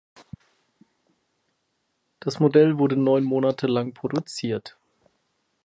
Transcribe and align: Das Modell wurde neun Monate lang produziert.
Das 2.21 2.39
Modell 2.39 2.79
wurde 2.79 2.95
neun 2.97 3.23
Monate 3.23 3.67
lang 3.67 3.93
produziert. 3.93 4.75